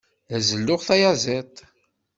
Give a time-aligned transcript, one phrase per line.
[0.29, 1.55] La zelluɣ tayaziḍt.